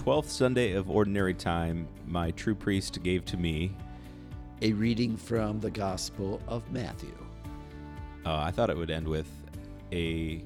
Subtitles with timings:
[0.00, 3.76] On the 12th Sunday of Ordinary Time, my true priest gave to me.
[4.62, 7.14] A reading from the Gospel of Matthew.
[8.24, 9.28] Uh, I thought it would end with
[9.92, 10.42] a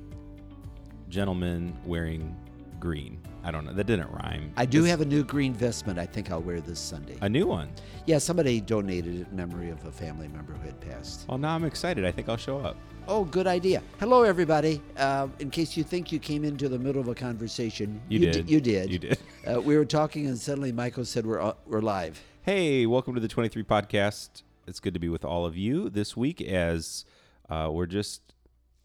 [1.08, 2.36] gentleman wearing
[2.80, 3.18] green.
[3.42, 3.72] I don't know.
[3.72, 4.52] That didn't rhyme.
[4.56, 7.16] I do It's have a new green vestment I think I'll wear this Sunday.
[7.20, 7.68] a new one.
[8.06, 11.26] yeah, somebody donated it in memory of a family member who had passed.
[11.28, 12.04] Well, now I'm excited.
[12.04, 12.76] I think I'll show up.
[13.06, 13.82] Oh, good idea.
[14.00, 14.80] Hello, everybody.
[14.96, 18.30] Uh, in case you think you came into the middle of a conversation, You di-
[18.30, 18.50] did.
[18.50, 18.90] you did.
[18.90, 19.18] You did.
[19.46, 23.20] Uh, we were talking, and suddenly Michael said, "We're uh, we're live." Hey, welcome to
[23.20, 24.42] the 23 podcast.
[24.66, 27.04] It's good to be with all of you this week as
[27.50, 28.22] uh, we're just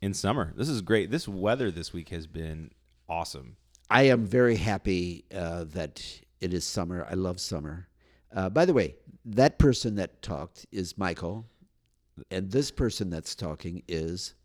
[0.02, 0.52] in summer.
[0.58, 1.12] This is great.
[1.12, 2.72] This weather this week has been
[3.08, 3.56] awesome.
[3.90, 6.04] I am very happy uh, that
[6.42, 7.06] it is summer.
[7.10, 7.88] I love summer.
[8.36, 11.46] Uh, by the way, that person that talked is Michael,
[12.30, 14.36] and this person that's talking is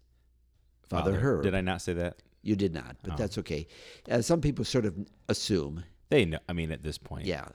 [0.88, 1.42] Father, Herb.
[1.42, 2.22] Did I not say that?
[2.42, 3.16] You did not, but Oh.
[3.16, 3.66] that's okay.
[4.10, 4.94] Uh, some people sort of
[5.28, 5.82] assume.
[6.10, 6.38] They know.
[6.48, 7.24] I mean, at this point.
[7.26, 7.48] Yeah.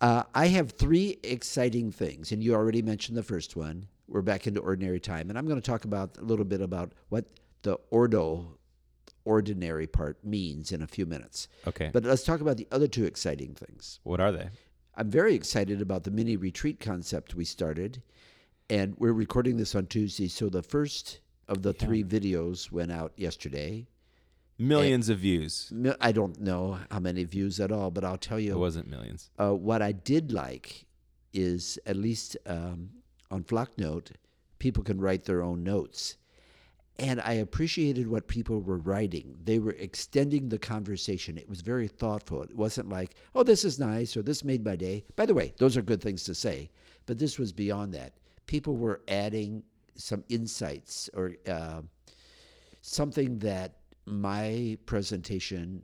[0.00, 3.88] Uh, I have three exciting things, and you already mentioned the first one.
[4.08, 6.92] We're back into ordinary time, and I'm going to talk about a little bit about
[7.08, 7.24] what
[7.62, 8.56] the ordo,
[9.26, 11.48] ordinary part means in a few minutes.
[11.66, 11.90] Okay.
[11.92, 14.00] But let's talk about the other two exciting things.
[14.04, 14.48] what are they?
[14.98, 18.02] I'm very excited about the mini retreat concept we started,
[18.70, 20.28] and we're recording this on Tuesday.
[20.28, 23.86] So the first of the three videos went out yesterday.
[24.58, 25.70] Millions of views.
[26.00, 28.52] I don't know how many views at all, but I'll tell you.
[28.52, 29.28] It wasn't millions.
[29.38, 30.86] uh, what I did like
[31.34, 32.88] is at least um,
[33.30, 34.12] on Flocknote,
[34.58, 36.16] people can write their own notes.
[36.98, 39.36] And I appreciated what people were writing.
[39.44, 41.36] They were extending the conversation.
[41.36, 42.42] It was very thoughtful.
[42.42, 45.04] It wasn't like, oh, this is nice or this made my day.
[45.14, 46.70] By the way, those are good things to say,
[47.04, 48.14] but this was beyond that.
[48.46, 49.62] People were adding
[49.94, 51.82] some insights or uh,
[52.80, 53.76] something that
[54.06, 55.82] my presentation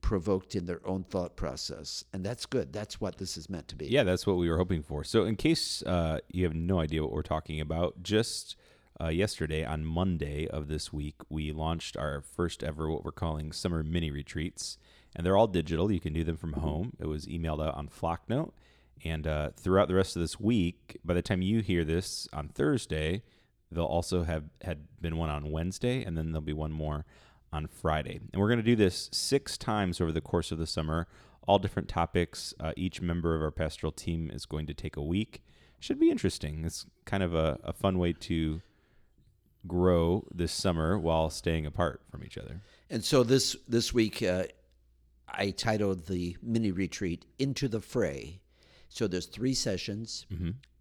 [0.00, 2.04] provoked in their own thought process.
[2.12, 2.72] And that's good.
[2.72, 3.86] That's what this is meant to be.
[3.86, 5.04] Yeah, that's what we were hoping for.
[5.04, 8.56] So, in case uh, you have no idea what we're talking about, just
[9.00, 13.52] uh, yesterday on Monday of this week, we launched our first ever what we're calling
[13.52, 14.78] summer mini retreats,
[15.16, 15.90] and they're all digital.
[15.90, 16.92] You can do them from home.
[16.98, 18.52] It was emailed out on Flocknote,
[19.04, 22.48] and uh, throughout the rest of this week, by the time you hear this on
[22.48, 23.22] Thursday,
[23.70, 27.04] they'll also have had been one on Wednesday, and then there'll be one more
[27.52, 28.20] on Friday.
[28.32, 31.08] And we're going to do this six times over the course of the summer,
[31.46, 32.54] all different topics.
[32.60, 35.42] Uh, each member of our pastoral team is going to take a week.
[35.78, 36.64] Should be interesting.
[36.64, 38.60] It's kind of a, a fun way to
[39.66, 42.60] grow this summer while staying apart from each other.
[42.88, 44.44] And so this this week, uh,
[45.28, 48.40] I titled the mini retreat "Into the Fray."
[48.88, 50.26] So there's three sessions,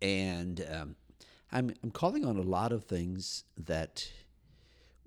[0.01, 0.95] and um,
[1.51, 4.09] I'm I'm calling on a lot of things that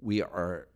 [0.01, 0.69] we are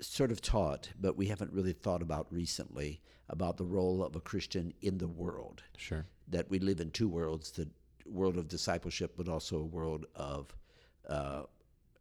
[0.00, 4.20] sort of taught, but we haven't really thought about recently about the role of a
[4.20, 5.62] Christian in the world.
[5.76, 6.06] Sure.
[6.28, 7.68] That we live in two worlds: the
[8.06, 10.54] world of discipleship, but also a world of
[11.08, 11.42] uh,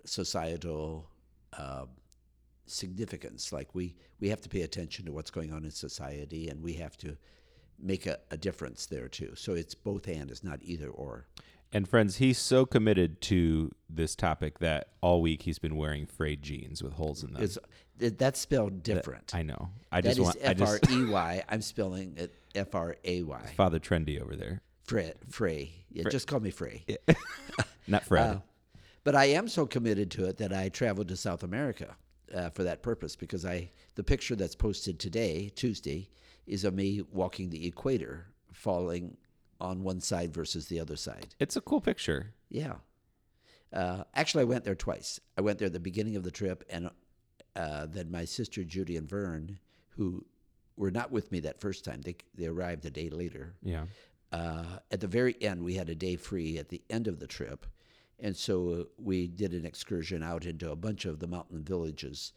[0.05, 1.09] societal.
[1.57, 1.85] Uh,
[2.67, 3.53] significance.
[3.53, 6.73] Like we we have to pay attention to what's going on in society, and we
[6.73, 7.17] have to
[7.79, 9.33] make a, a difference there too.
[9.35, 10.29] So it's both and.
[10.29, 11.27] It's not either or.
[11.73, 16.41] And friends, he's so committed to this topic that all week he's been wearing frayed
[16.41, 17.44] jeans with holes in them.
[17.44, 17.57] It's
[17.97, 19.33] that's spelled different.
[19.33, 19.69] I know.
[19.91, 20.38] I That just want.
[20.41, 21.44] F R E Y.
[21.49, 23.53] I'm spelling it F R A Y.
[23.57, 25.13] Father Trendy over there, Frey.
[25.29, 25.71] Frey.
[25.91, 26.85] Yeah, just call me Frey.
[27.88, 28.29] not Fred.
[28.38, 28.39] Uh,
[29.05, 31.95] but I am so committed to it that I traveled to South America
[32.33, 36.09] uh, for that purpose because I the picture that's posted today, Tuesday,
[36.45, 39.15] is of me walking the equator, falling
[39.61, 41.27] on one side versus the other side.
[41.39, 42.33] it's a cool picture.
[42.49, 42.73] Yeah.
[43.71, 45.19] Uh, actually, I went there twice.
[45.38, 46.89] I went there at the beginning of the trip, and
[47.56, 49.59] uh, then my sister Judy and Vern,
[49.89, 50.25] who
[50.77, 53.53] were not with me that first time, they they arrived a day later.
[53.62, 53.85] Yeah.
[54.31, 57.27] Uh, at the very end, we had a day free at the end of the
[57.27, 57.65] trip,
[58.19, 62.33] and so uh, we did an excursion out into a bunch of the mountain villages,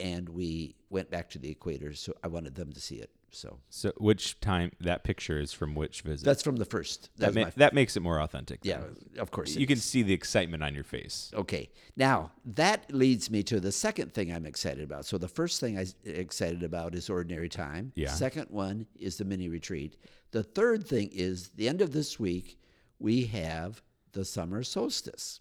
[0.00, 1.92] and we went back to the equator.
[1.94, 3.10] So I wanted them to see it.
[3.30, 6.24] So So, which time that picture is from which visit?
[6.24, 7.10] that's from the first.
[7.16, 8.60] that, That's ma- that makes it more authentic.
[8.62, 8.96] yeah, then.
[9.18, 9.56] of course.
[9.56, 11.32] you can see the excitement on your face.
[11.34, 11.68] Okay.
[11.96, 15.04] Now, that leads me to the second thing I'm excited about.
[15.04, 17.90] So, the first thing I'm excited about is ordinary time.
[17.96, 18.12] Yeah.
[18.12, 19.96] Second one is the mini retreat.
[20.30, 22.56] The third thing is the end of this week,
[23.00, 23.82] we have
[24.14, 25.40] the summer solstice.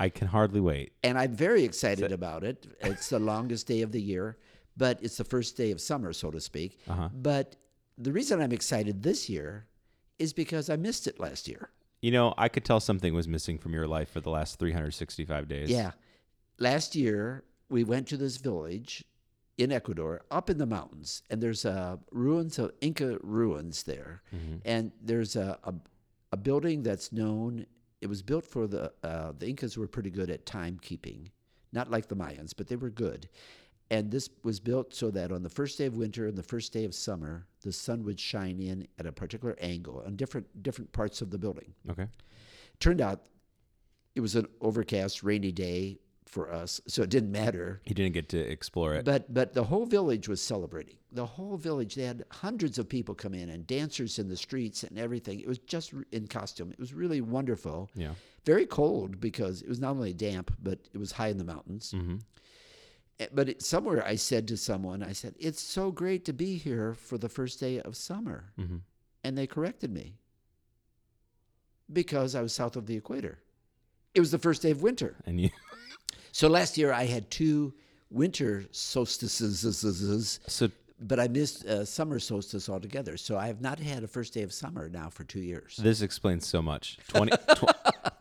[0.00, 0.92] I can hardly wait.
[1.02, 2.66] And I'm very excited about it.
[2.80, 4.36] It's the longest day of the year,
[4.76, 6.80] but it's the first day of summer, so to speak.
[6.88, 7.08] Uh-huh.
[7.12, 7.56] But
[7.96, 9.66] the reason I'm excited this year
[10.18, 11.70] is because I missed it last year.
[12.00, 15.48] You know, I could tell something was missing from your life for the last 365
[15.48, 15.68] days.
[15.68, 15.92] Yeah.
[16.58, 19.04] Last year, we went to this village
[19.56, 24.22] in Ecuador, up in the mountains, and there's uh, ruins of Inca ruins there,
[24.64, 25.74] and there's a, a
[26.32, 27.66] a building that's known.
[28.00, 31.30] It was built for the uh, the Incas were pretty good at timekeeping,
[31.72, 33.28] not like the Mayans, but they were good.
[33.90, 36.72] And this was built so that on the first day of winter and the first
[36.72, 40.92] day of summer, the sun would shine in at a particular angle on different different
[40.92, 41.72] parts of the building.
[41.90, 42.06] Okay.
[42.80, 43.26] Turned out
[44.14, 45.98] it was an overcast, rainy day
[46.28, 47.80] for us, so it didn't matter.
[47.84, 49.04] He didn't get to explore it.
[49.04, 50.96] But but the whole village was celebrating.
[51.10, 54.84] The whole village they had hundreds of people come in and dancers in the streets
[54.84, 55.40] and everything.
[55.40, 56.70] It was just in costume.
[56.70, 57.90] It was really wonderful.
[57.94, 58.12] yeah.
[58.44, 61.92] Very cold because it was not only damp but it was high in the mountains.
[61.96, 62.16] Mm-hmm.
[63.20, 66.56] Eh, But it, somewhere I said to someone, I said, "It's so great to be
[66.56, 68.76] here for the first day of summer," Mm-hmm.
[69.24, 70.14] and they corrected me
[71.92, 73.38] because I was south of the equator.
[74.14, 75.16] It was the first day of winter.
[75.26, 75.50] And you.
[76.32, 77.72] So last year I had two
[78.10, 80.70] winter solstices, So
[81.00, 83.16] but I missed uh, summer solstice altogether.
[83.16, 85.76] So I have not had a first day of summer now for two years.
[85.80, 86.98] this explains so much.
[87.08, 87.72] 20, tw-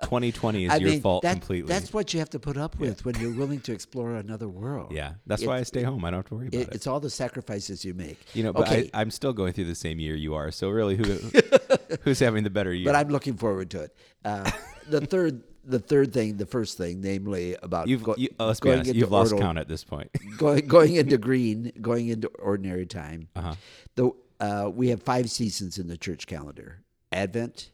[0.03, 1.67] 2020 is I your mean, fault that- completely.
[1.73, 4.91] That's what you have to put up with when you're willing to explore another world.
[4.91, 5.13] yeah.
[5.25, 6.05] That's why I stay home.
[6.05, 6.75] I don't have to worry about It, it.
[6.75, 8.19] it's all the sacrifices you make.
[8.35, 10.51] You know, but okay, I, I'm still going through the same year you are.
[10.51, 11.03] So really, who
[12.03, 12.85] who's having the better year?
[12.85, 13.95] but I'm looking forward to it.
[14.23, 14.49] Uh,
[14.87, 18.75] the third, the third thing, the first thing, namely about You've, go- you, uh, going
[18.77, 20.09] honest, into you've lost ordo- count at this point.
[20.37, 23.27] going going into green, going into ordinary time.
[23.35, 23.53] Uh-huh.
[23.95, 27.71] The uh, we have five seasons in the church calendar: Advent,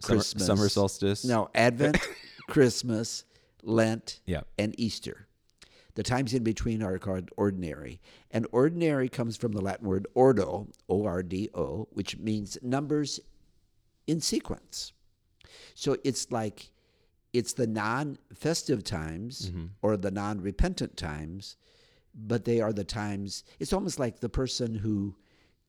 [0.00, 1.24] Summer, Christmas, summer solstice.
[1.24, 1.98] No, Advent,
[2.48, 3.24] Christmas,
[3.62, 4.42] Lent, Yeah.
[4.58, 5.26] and Easter.
[5.94, 8.00] The times in between are called ordinary,
[8.30, 13.18] and ordinary comes from the Latin word ordo, O R D O, which means numbers
[14.06, 14.92] in sequence.
[15.74, 16.70] So it's like
[17.36, 19.66] it's the non-festive times mm-hmm.
[19.82, 21.56] or the non-repentant times,
[22.14, 23.44] but they are the times.
[23.60, 25.14] It's almost like the person who,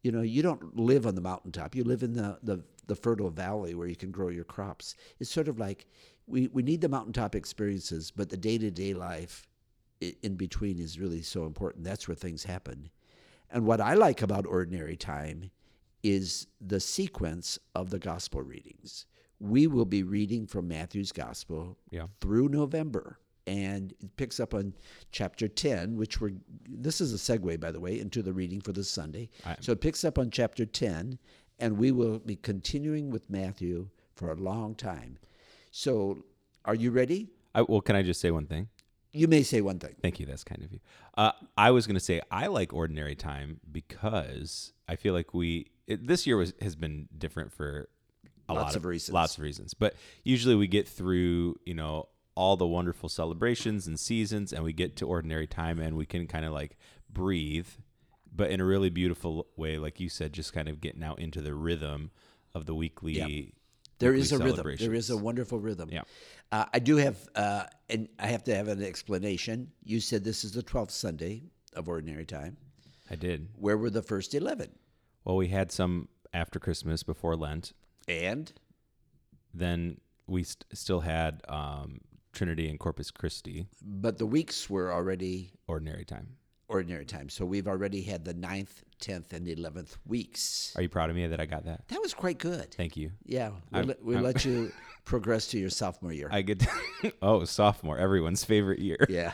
[0.01, 1.75] you know, you don't live on the mountaintop.
[1.75, 4.95] You live in the the, the fertile valley where you can grow your crops.
[5.19, 5.87] It's sort of like
[6.25, 9.45] we, we need the mountaintop experiences, but the day to day life
[9.99, 11.83] in between is really so important.
[11.83, 12.89] That's where things happen.
[13.51, 15.51] And what I like about ordinary time
[16.03, 19.05] is the sequence of the gospel readings.
[19.39, 22.07] We will be reading from Matthew's gospel Yeah.
[22.21, 23.19] through November.
[23.45, 24.73] And it picks up on
[25.11, 26.33] chapter 10, which we're,
[26.67, 29.29] this is a segue, by the way, into the reading for this Sunday.
[29.45, 31.17] I- so it picks up on chapter 10,
[31.59, 35.17] and we will be continuing with Matthew for a long time.
[35.71, 36.23] So
[36.65, 37.29] are you ready?
[37.55, 38.67] I, well, can I just say one thing?
[39.13, 39.95] You may say one thing.
[40.01, 40.25] Thank you.
[40.25, 40.79] That's kind of you.
[41.15, 45.67] Uh, I was going to say I like ordinary time because I feel like we
[45.87, 47.87] it, this year was has been different for
[48.49, 49.13] a Lots lot of reasons.
[49.13, 53.99] Lots of reasons, but usually we get through you know all the wonderful celebrations and
[53.99, 56.77] seasons, and we get to ordinary time, and we can kind of like
[57.09, 57.67] breathe,
[58.33, 61.41] but in a really beautiful way, like you said, just kind of getting out into
[61.41, 62.11] the rhythm
[62.53, 63.13] of the weekly.
[63.13, 63.51] Yeah.
[63.99, 64.75] There is a rhythm.
[64.77, 65.89] There is a wonderful rhythm.
[65.91, 66.03] Yeah.
[66.51, 69.71] Uh, I do have, uh, and I have to have an explanation.
[69.83, 71.41] You said this is the 12th Sunday
[71.73, 72.57] of Ordinary Time.
[73.09, 73.49] I did.
[73.55, 74.69] Where were the first 11?
[75.23, 77.73] Well, we had some after Christmas before Lent.
[78.07, 78.51] And
[79.53, 81.99] then we st- still had um,
[82.33, 86.27] Trinity and Corpus Christi, but the weeks were already ordinary time.
[86.69, 87.29] ordinary time.
[87.29, 90.73] So we've already had the ninth, 10th, and 11th weeks.
[90.75, 91.87] Are you proud of me that I got that?
[91.87, 92.73] That was quite good.
[92.73, 93.11] Thank you.
[93.25, 94.71] Yeah, we'll, I'm- we'll I'm- let you
[95.05, 96.29] progress to your sophomore year.
[96.31, 99.05] I get To, oh sophomore, everyone's favorite year.
[99.09, 99.31] yeah.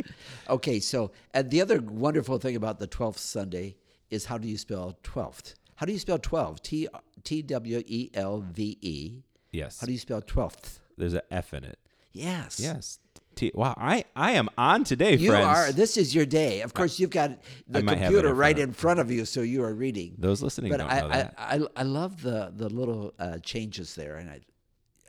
[0.48, 3.76] okay, so and the other wonderful thing about the 12th Sunday
[4.10, 5.54] is how do you spell 12th?
[5.76, 6.62] How do you spell 12?
[6.62, 6.88] T
[7.24, 9.22] T W E L V E.
[9.52, 10.80] Yes, How do you spell 12th?
[10.98, 11.78] there's an F in it.
[12.12, 12.58] Yes.
[12.60, 12.98] Yes.
[13.34, 15.22] T- wow, I I am on today, friends.
[15.22, 15.46] You friends.
[15.46, 15.72] are.
[15.72, 16.62] This is your day.
[16.62, 19.26] Of course, you've got the might have it computer in right in front of you,
[19.26, 20.14] so you are reading.
[20.16, 21.34] Those listening But don't I, know I, that.
[21.36, 24.40] I, I love the the little uh, changes there, and I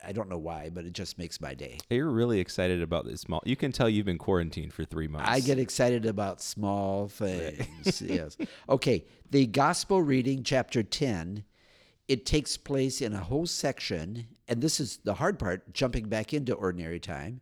[0.07, 1.79] I don't know why, but it just makes my day.
[1.89, 3.41] You're really excited about this small.
[3.43, 5.29] You can tell you've been quarantined for three months.
[5.29, 8.01] I get excited about small things.
[8.01, 8.37] yes.
[8.69, 9.03] Okay.
[9.29, 11.43] The gospel reading, chapter 10,
[12.07, 14.27] it takes place in a whole section.
[14.47, 17.41] And this is the hard part, jumping back into ordinary time.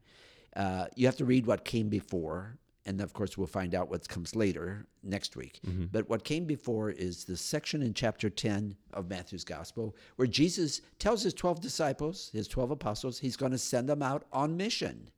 [0.55, 2.57] Uh, you have to read what came before.
[2.85, 5.59] And of course, we'll find out what comes later next week.
[5.65, 5.85] Mm-hmm.
[5.91, 10.81] But what came before is the section in chapter 10 of Matthew's gospel where Jesus
[10.99, 15.09] tells his 12 disciples, his 12 apostles, he's going to send them out on mission.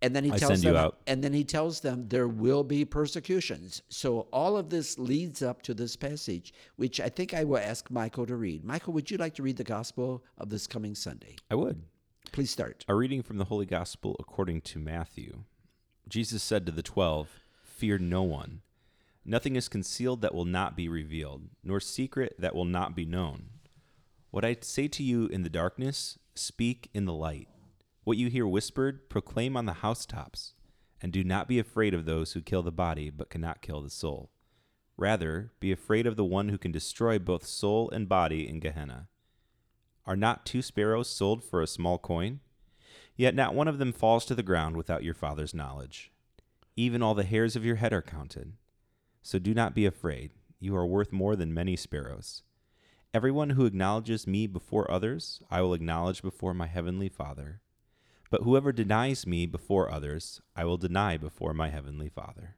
[0.00, 0.98] And then he tells them, out.
[1.08, 3.82] and then he tells them there will be persecutions.
[3.88, 7.90] So all of this leads up to this passage, which I think I will ask
[7.90, 8.64] Michael to read.
[8.64, 11.36] Michael, would you like to read the gospel of this coming Sunday?
[11.50, 11.82] I would.
[12.30, 12.84] Please start.
[12.88, 15.44] A reading from the Holy Gospel according to Matthew.
[16.08, 17.28] Jesus said to the twelve,
[17.62, 18.62] fear no one.
[19.24, 23.50] Nothing is concealed that will not be revealed, nor secret that will not be known.
[24.30, 27.48] What I say to you in the darkness, speak in the light.
[28.04, 30.54] What you hear whispered, proclaim on the housetops.
[31.00, 33.90] And do not be afraid of those who kill the body, but cannot kill the
[33.90, 34.30] soul.
[34.96, 39.08] Rather, be afraid of the one who can destroy both soul and body in Gehenna.
[40.06, 42.40] Are not two sparrows sold for a small coin?
[43.18, 46.12] Yet not one of them falls to the ground without your Father's knowledge.
[46.76, 48.52] Even all the hairs of your head are counted.
[49.22, 50.30] So do not be afraid.
[50.60, 52.44] You are worth more than many sparrows.
[53.12, 57.60] Everyone who acknowledges me before others, I will acknowledge before my heavenly Father.
[58.30, 62.54] But whoever denies me before others, I will deny before my heavenly Father.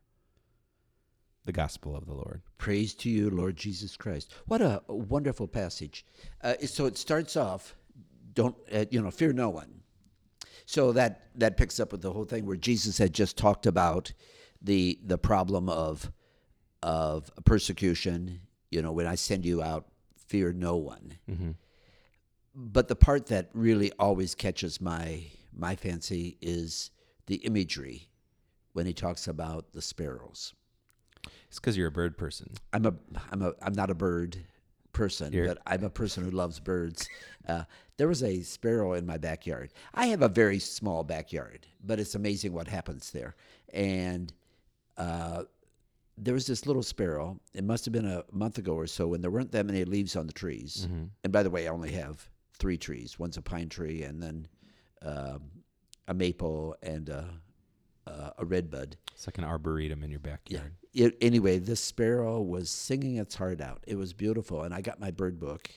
[1.47, 2.43] The Gospel of the Lord.
[2.59, 4.35] Praise to you, Lord Jesus Christ.
[4.47, 6.05] What a wonderful passage.
[6.43, 7.77] Uh, so it starts off,
[8.35, 9.80] don't, uh, you know, fear no one.
[10.71, 14.13] So that, that picks up with the whole thing where Jesus had just talked about
[14.63, 16.13] the, the problem of,
[16.81, 18.43] of persecution.
[18.71, 19.89] You know, when I send you out,
[20.29, 21.19] fear no one.
[21.29, 21.51] Mm-hmm.
[22.55, 26.93] But the part that really always catches my, my fancy is
[27.27, 28.09] the imagery
[28.73, 30.55] when he talks about the sparrows.
[31.49, 32.53] It's because you're a bird person.
[32.73, 32.95] I'm a
[33.33, 34.37] I'm a I'm not a bird
[34.93, 37.09] person, You're- but I'm a person who loves birds.
[37.49, 37.65] Uh,
[38.01, 39.75] there was a sparrow in my backyard.
[39.93, 43.37] I have a very small backyard, but it's amazing what happens there.
[43.75, 44.33] And
[44.97, 45.43] uh,
[46.17, 47.39] there was this little sparrow.
[47.53, 50.17] It must have been a month ago or so when there weren't that many leaves
[50.17, 50.89] on the trees.
[51.25, 52.27] And by the way, I only have
[52.59, 53.19] three trees.
[53.19, 54.49] One's a pine tree, and then
[55.03, 55.43] um,
[56.09, 57.29] a maple and a,
[58.07, 58.97] a, a redbud.
[59.13, 60.73] It's like an arboretum in your backyard.
[60.95, 63.85] it, anyway, this sparrow was singing its heart out.
[63.87, 65.71] It was beautiful, and I got my bird book.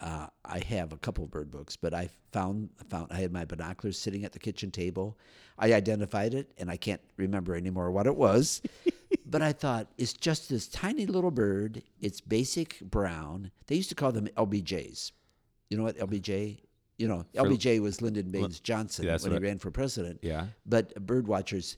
[0.00, 3.44] Uh, I have a couple of bird books, but I found found I had my
[3.44, 5.18] binoculars sitting at the kitchen table.
[5.58, 8.62] I identified it, and I can't remember anymore what it was.
[9.26, 11.82] but I thought it's just this tiny little bird.
[12.00, 13.50] It's basic brown.
[13.66, 15.10] They used to call them LBJs.
[15.68, 16.58] You know what LBJ?
[16.96, 20.46] You know, LBJ was Lyndon Baines Johnson that's when he ran for president Yeah.
[20.66, 21.76] but bird watchers,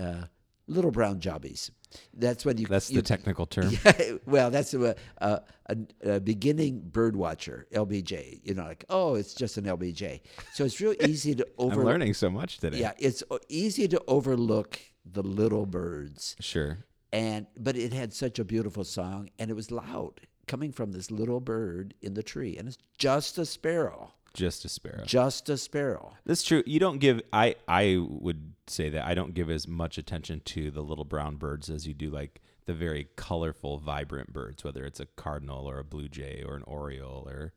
[0.00, 0.22] uh,
[0.66, 1.70] little brown jobbies.
[2.12, 2.66] That's when you.
[2.66, 3.72] That's you, the technical term.
[4.26, 8.40] well, that's a, a, a, a beginning bird watcher, LBJ.
[8.42, 10.20] You know, like oh, it's just an LBJ.
[10.52, 11.80] So it's real easy to over.
[11.80, 12.78] I'm learning so much today.
[12.78, 16.78] Yeah, it's uh, easy to overlook the little birds, Sure.
[17.12, 21.10] and but it had such a beautiful song, and it was loud coming from this
[21.10, 25.04] little bird in the tree, and it's just a sparrow, Just a sparrow.
[25.04, 26.12] just a sparrow.
[26.26, 26.62] That's true.
[26.66, 30.70] You don't give I I would say that I don't give as much attention to
[30.70, 34.98] the little brown birds as you do like the very colorful, vibrant birds, whether it's
[35.00, 37.52] a cardinal or a blue jay or an oriole or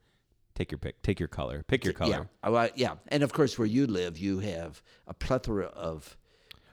[0.53, 1.01] take your pick.
[1.01, 1.63] Take your color.
[1.67, 2.09] Pick your color.
[2.11, 6.17] Yeah, Oh, I- yeah, and of course, where you live, you have a plethora of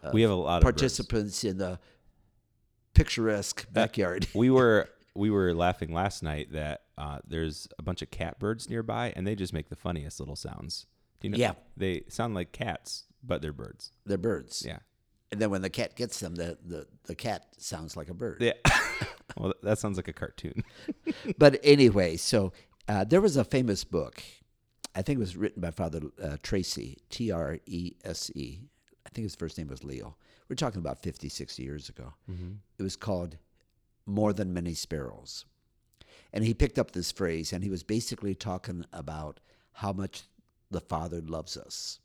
[0.03, 1.79] uh, we have a lot of participants in the
[2.95, 4.27] picturesque uh, backyard.
[4.35, 9.13] we were we were laughing last night that uh, there's a bunch of catbirds nearby
[9.17, 10.87] and they just make the funniest little sounds.
[11.21, 11.39] Do you know?
[11.39, 11.53] Yeah.
[11.77, 13.93] They sound like cats, but they're birds.
[14.07, 14.65] They're birds.
[14.67, 14.79] Yeah.
[15.33, 18.39] And then when the cat gets them, the, the, the cat sounds like a bird.
[18.41, 18.53] Yeah.
[19.37, 20.63] well, that sounds like a cartoon.
[21.39, 22.53] But anyway, so
[22.87, 24.23] uh, there was a famous book.
[24.95, 28.61] I think it was written by Father uh, Trese, T R E S E.
[29.07, 30.17] I think his first name was Leo.
[30.49, 32.13] We're talking about 50, 60 years ago.
[32.79, 33.39] It was called
[34.07, 35.47] More Than Many Sparrows.
[36.33, 39.41] And he picked up this phrase and he was basically talking about
[39.73, 40.23] how much
[40.71, 41.99] the Father loves us.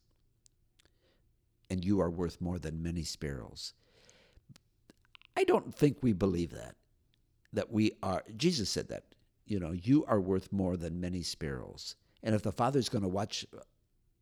[1.70, 3.74] And you are worth more than many sparrows.
[5.38, 6.75] I don't think we believe that.
[7.54, 9.04] That we are, Jesus said that,
[9.46, 11.96] you know, you are worth more than many sparrows.
[12.22, 13.46] And if the Father's going to watch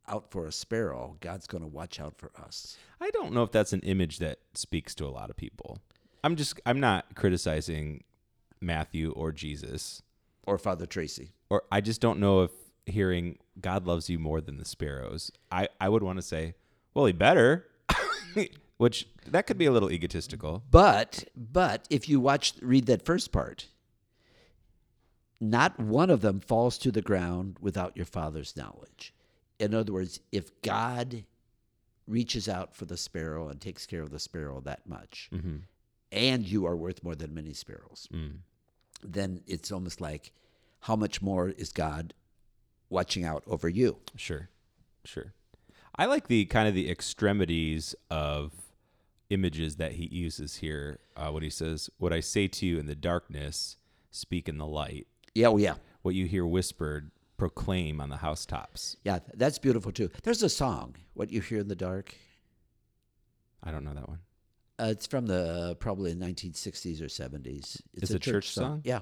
[0.07, 2.77] out for a sparrow, God's going to watch out for us.
[3.01, 5.79] I don't know if that's an image that speaks to a lot of people.
[6.23, 8.03] I'm just I'm not criticizing
[8.61, 10.01] Matthew or Jesus.
[10.45, 11.29] Or Father Trese.
[11.49, 12.51] Or I just don't know if
[12.85, 15.31] hearing God loves you more than the sparrows.
[15.51, 16.55] I, I would want to say,
[16.93, 17.67] well, he better.
[18.77, 20.63] Which that could be a little egotistical.
[20.69, 23.67] But but if you watch read that first part,
[25.39, 29.13] not one of them falls to the ground without your father's knowledge.
[29.59, 31.23] In other words, if God
[32.07, 35.57] reaches out for the sparrow and takes care of the sparrow that much, Mm-hmm.
[36.11, 38.39] And you are worth more than many sparrows, Mm.
[39.03, 40.31] then it's almost like
[40.81, 42.13] how much more is God
[42.89, 43.99] watching out over you?
[44.15, 44.49] Sure,
[45.03, 45.33] sure.
[45.95, 48.53] I like the kind of the extremities of
[49.29, 52.85] images that he uses here uh, when he says, "What I say to you in
[52.85, 53.77] the darkness,
[54.11, 55.07] speak in the light.
[55.33, 55.75] Yeah, oh yeah.
[56.03, 60.09] What you hear whispered, proclaim on the housetops." Yeah, that's beautiful too.
[60.23, 62.15] There's a song, What You Hear in the Dark.
[63.63, 64.19] I don't know that one.
[64.79, 67.81] Uh, it's from the probably 1960s or 70s.
[67.93, 68.81] It's a church song?
[68.83, 68.99] Yeah,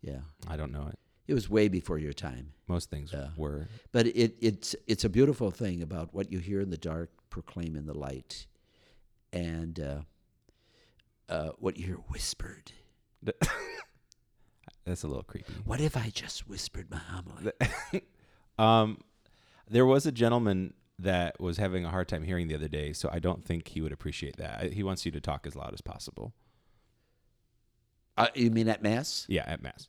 [0.00, 0.20] yeah.
[0.48, 0.98] I don't know it.
[1.28, 3.28] It was way before your time, Most things Yeah.
[3.36, 3.68] were.
[3.92, 7.76] but it it's it's a beautiful thing about what you hear in the dark, proclaim
[7.76, 8.46] in the light,
[9.32, 10.02] and uh,
[11.28, 12.72] uh, what you hear whispered.
[14.84, 15.52] That's a little creepy.
[15.64, 17.52] What if I just whispered homily?
[18.58, 18.98] Um,
[19.70, 23.08] there was a gentleman that was having a hard time hearing the other day, so
[23.12, 24.72] I don't think he would appreciate that.
[24.72, 26.32] He wants you to talk as loud as possible.
[28.16, 29.24] Uh, you mean at mass?
[29.28, 29.88] Yeah, at mass.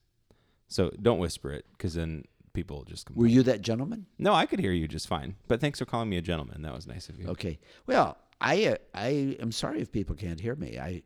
[0.67, 3.07] So don't whisper it, because then people just.
[3.07, 4.07] just Were you that gentleman?
[4.17, 5.35] No, I could hear you just fine.
[5.47, 6.61] But thanks for calling me a gentleman.
[6.61, 7.27] That was nice of you.
[7.27, 7.59] Okay.
[7.85, 10.79] Well, I uh, I am sorry if people can't hear me.
[10.79, 11.03] I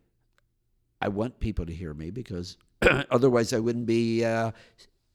[1.02, 2.58] I want people to hear me because
[3.12, 4.52] otherwise I wouldn't be uh,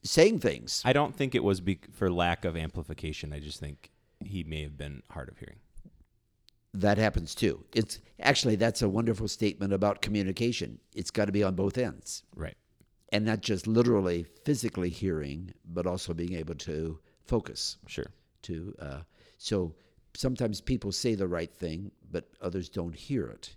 [0.03, 0.83] saying things.
[0.85, 3.33] I don't think it was be- for lack of amplification.
[3.33, 3.91] I just think
[4.27, 5.59] he may have been hard of hearing.
[6.75, 7.65] That happens too.
[7.75, 10.79] It's actually that's a wonderful statement about communication.
[10.95, 12.57] It's got to be on both ends, Right.
[13.11, 17.77] and not just literally physically hearing, but also being able to focus.
[17.87, 18.07] Sure.
[18.43, 19.01] To uh,
[19.37, 19.75] so
[20.15, 23.55] sometimes people say the right thing, but others don't hear it.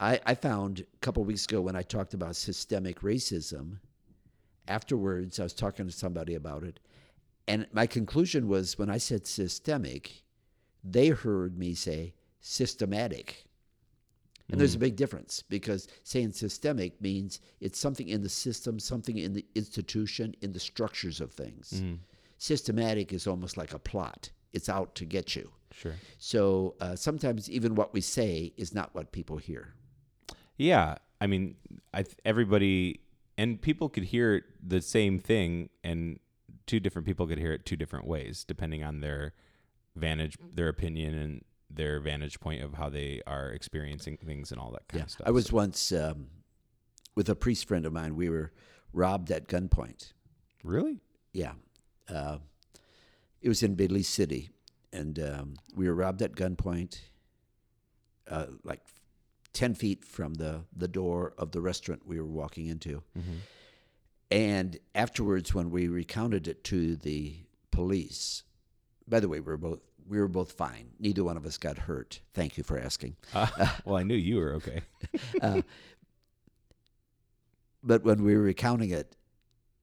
[0.00, 3.78] I, I found a couple weeks ago when I talked about systemic racism.
[4.66, 6.78] Afterwards, I was talking to somebody about it,
[7.48, 10.22] and my conclusion was when I said systemic,
[10.84, 13.44] they heard me say systematic.
[14.50, 19.18] And there's a big difference because saying systemic means it's something in the system, something
[19.18, 21.82] in the institution, in the structures of things.
[22.38, 25.50] Systematic is almost like a plot, it's out to get you.
[25.72, 25.94] Sure.
[26.18, 29.74] So uh, sometimes even what we say is not what people hear.
[30.56, 31.56] Yeah, I mean,
[31.92, 33.00] I th- everybody
[33.36, 36.18] and people could hear the same thing, and
[36.68, 39.32] two different people could hear it two different ways, depending on their
[39.96, 44.70] vantage, their opinion, and their vantage point of how they are experiencing things and all
[44.70, 45.26] that kind of stuff.
[45.26, 46.28] I was So- once um,
[47.16, 48.14] with a priest friend of mine.
[48.14, 48.52] We were
[48.92, 50.12] robbed at gunpoint.
[50.62, 51.00] really
[51.32, 51.54] Yeah.
[52.08, 52.38] Uh,
[53.42, 54.50] it was in Belize City.
[54.92, 57.00] And um, we were robbed at gunpoint,
[58.30, 58.80] uh, like
[59.52, 63.02] 10 feet from the, the door of the restaurant we were walking into.
[64.30, 67.36] And afterwards, when we recounted it to the
[67.70, 68.42] police,
[69.06, 70.90] by the way, we were both we were both fine.
[70.98, 72.20] Neither one of us got hurt.
[72.32, 73.16] Thank you for asking.
[73.34, 73.46] Uh,
[73.84, 74.82] well, I knew you were okay.
[77.82, 79.16] But when we were recounting it,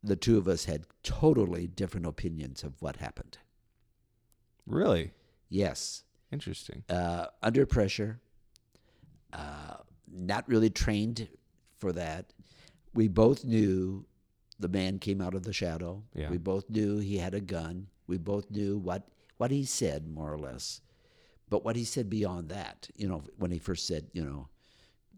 [0.03, 3.37] the two of us had totally different opinions of what happened.
[4.65, 5.11] really
[5.49, 6.83] Yes, interesting.
[6.89, 8.19] uh, under pressure,
[9.31, 9.77] uh,
[10.11, 11.27] not really trained
[11.77, 12.33] for that.
[12.93, 14.05] We both knew
[14.59, 16.03] the man came out of the shadow.
[16.13, 16.29] Yeah.
[16.29, 17.87] We both knew he had a gun.
[18.07, 20.81] We both knew what, what he said, more or less.
[21.49, 24.47] But what he said beyond that, you know, when he first said, you know,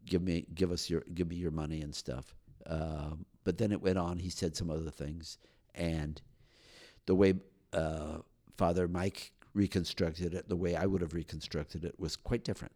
[0.05, 2.35] give me, give us your, give me your money and stuff.
[2.65, 4.19] Um, but then it went on.
[4.19, 5.37] He said some other things,
[5.73, 6.21] and
[7.05, 7.35] the way
[7.71, 8.17] uh,
[8.57, 12.73] Father Mike reconstructed it, the way I would have reconstructed it, was quite different.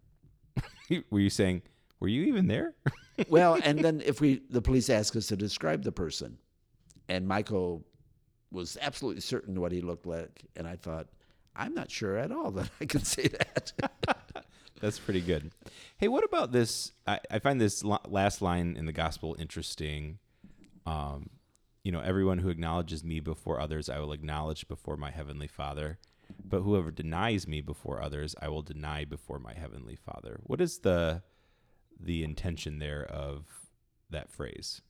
[1.10, 1.62] were you saying?
[2.00, 2.74] Were you even there?
[3.28, 6.38] well, and then if we the police asked us to describe the person,
[7.12, 7.84] and Michael
[8.52, 11.08] was absolutely certain what he looked like, and I thought,
[11.54, 13.74] I'm not sure at all that I can say that.
[14.82, 15.52] That's pretty good.
[15.98, 16.94] Hey, what about this?
[17.06, 20.20] I, I find this la- last line in the gospel interesting.
[20.86, 21.30] Um,
[21.84, 26.00] you know, everyone who acknowledges me before others, I will acknowledge before my heavenly Father.
[26.44, 30.40] But whoever denies me before others, I will deny before my heavenly Father.
[30.44, 31.24] What is the
[32.00, 33.46] the intention there of
[34.10, 34.82] that phrase?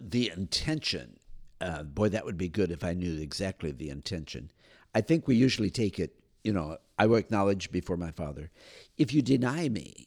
[0.00, 1.18] The intention,
[1.60, 4.50] uh, boy, that would be good if I knew exactly the intention.
[4.94, 8.50] I think we usually take it, you know, I will acknowledge before my Father.
[8.96, 10.06] If you deny me,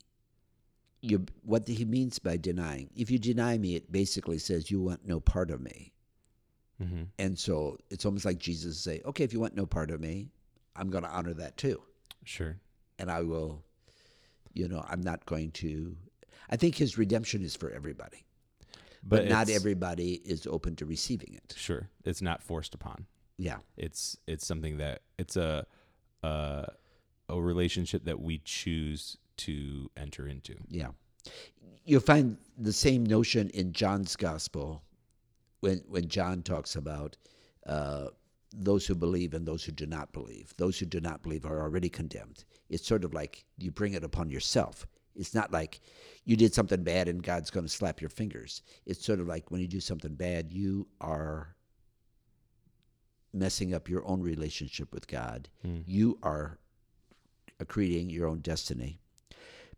[1.02, 5.08] you, what he means by denying, if you deny me, it basically says you want
[5.08, 5.94] no part of me.
[6.82, 7.04] Mm-hmm.
[7.20, 10.30] And so it's almost like Jesus say, okay, if you want no part of me,
[10.76, 11.82] I'm going to honor that too.
[12.26, 12.58] Sure.
[13.00, 13.64] And I will,
[14.54, 15.96] you know, I'm not going to.
[16.50, 18.26] I think his redemption is for everybody,
[19.04, 21.54] but, not everybody is open to receiving it.
[21.58, 23.06] Sure, it's not forced upon.
[23.38, 23.58] Yeah.
[23.78, 25.66] It's it's something that it's a
[26.24, 26.68] a,
[27.30, 30.56] a relationship that we choose to enter into.
[30.70, 30.90] Yeah.
[31.86, 34.84] You'll find the same notion in John's gospel
[35.60, 37.18] when when John talks about
[37.66, 38.08] uh,
[38.56, 40.54] those who believe and those who do not believe.
[40.58, 42.46] Those who do not believe are already condemned.
[42.70, 44.86] It's sort of like you bring it upon yourself.
[45.16, 45.82] It's not like
[46.26, 48.62] you did something bad and God's going to slap your fingers.
[48.86, 51.56] It's sort of like when you do something bad, you are
[53.34, 55.50] messing up your own relationship with God.
[55.64, 55.82] Hmm.
[55.86, 56.60] You are
[57.68, 59.00] creating your own destiny.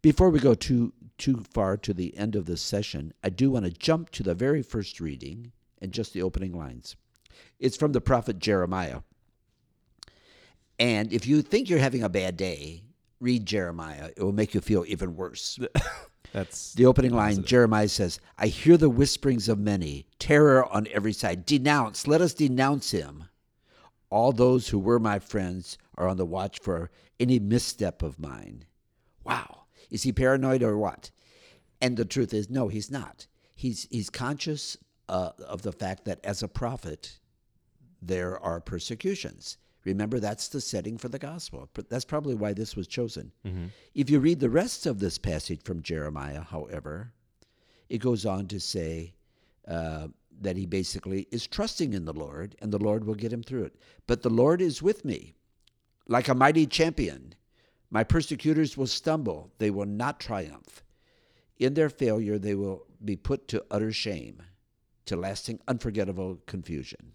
[0.02, 3.65] Before we go too too far to the end of this session, I do want
[3.65, 6.95] to jump to the very first reading and just the opening lines.
[7.60, 9.00] It's from the prophet Jeremiah.
[10.78, 12.84] And if you think you're having a bad day,
[13.25, 14.11] read Jeremiah.
[14.15, 15.59] It will make you feel even worse.
[16.31, 21.13] That's The opening line Jeremiah says, I hear the whisperings of many, terror on every
[21.13, 21.45] side.
[21.45, 23.23] Denounce, let us denounce him.
[24.09, 28.65] All those who were my friends are on the watch for any misstep of mine.
[29.23, 29.63] Wow.
[29.89, 31.09] Is he paranoid or what?
[31.81, 33.27] And the truth is, no, he's not.
[33.55, 34.77] He's, he's conscious
[35.09, 37.17] uh, of the fact that as a prophet,
[38.01, 39.57] there are persecutions.
[39.86, 41.69] Remember, that's the setting for the gospel.
[41.89, 43.32] That's probably why this was chosen.
[43.93, 47.13] If you read the rest of this passage from Jeremiah, however,
[47.88, 49.13] it goes on to say
[49.67, 50.08] uh,
[50.41, 53.65] that he basically is trusting in the Lord, and the Lord will get him through
[53.65, 53.76] it.
[54.08, 55.36] But the Lord is with me,
[56.08, 57.36] like a mighty champion.
[57.91, 60.84] My persecutors will stumble, they will not triumph.
[61.58, 64.41] In their failure, they will be put to utter shame,
[65.06, 67.13] to lasting, unforgettable confusion.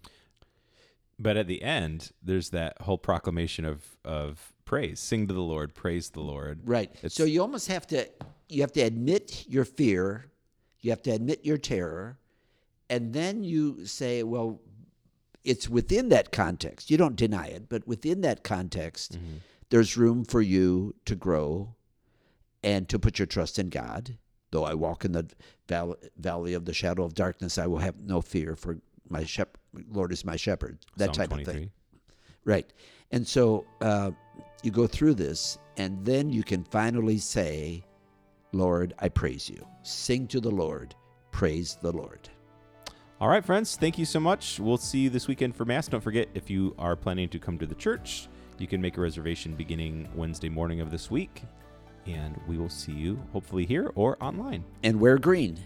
[1.23, 5.01] But at the end, there's that whole proclamation of of praise.
[5.01, 6.61] Sing to the Lord, praise the Lord.
[6.65, 6.91] Right.
[6.95, 8.09] It's- so you almost have to
[8.49, 10.31] you have to admit your fear,
[10.81, 12.19] you have to admit your terror,
[12.89, 14.61] and then you say, well,
[15.45, 16.91] it's within that context.
[16.91, 19.37] You don't deny it, but within that context, mm-hmm.
[19.69, 21.75] there's room for you to grow
[22.63, 24.17] and to put your trust in God.
[24.51, 25.31] Though I walk in the
[25.69, 29.59] val- valley of the shadow of darkness, I will have no fear, for my shep-
[29.93, 30.79] Lord is my shepherd.
[30.97, 31.71] That Psalm type of thing.
[32.45, 32.73] Right.
[33.11, 34.13] And so uh,
[34.63, 37.85] you go through this, and then you can finally say,
[38.53, 39.67] Lord, I praise you.
[39.83, 40.95] Sing to the Lord.
[41.31, 42.29] Praise the Lord.
[43.21, 43.77] All right, friends.
[43.77, 44.59] Thank you so much.
[44.59, 45.89] We'll see you this weekend for Mass.
[45.89, 49.01] Don't forget, if you are planning to come to the church, you can make a
[49.01, 51.43] reservation beginning Wednesday morning of this week.
[52.07, 54.65] And we will see you hopefully here or online.
[54.83, 55.59] And wear green.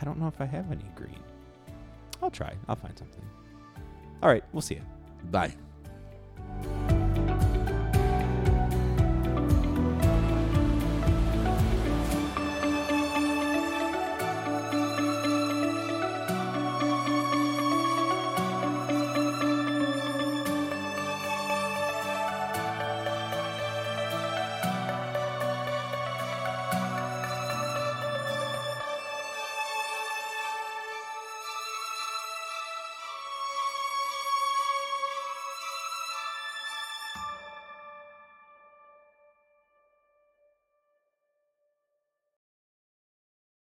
[0.00, 1.22] I don't know if I have any green.
[2.22, 2.54] I'll try.
[2.68, 3.22] I'll find something.
[4.22, 4.44] All right.
[4.52, 4.82] We'll see you.
[5.30, 5.54] Bye.